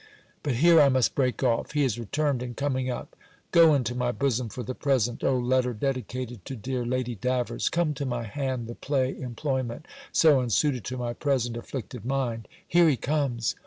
[0.41, 1.73] But here I must break off.
[1.73, 3.15] He is returned, and coming up.
[3.51, 7.93] "Go into my bosom for the present, O letter dedicated to dear Lady Davers Come
[7.93, 12.97] to my hand the play employment, so unsuited to my present afflicted mind!" Here he
[12.97, 13.55] comes!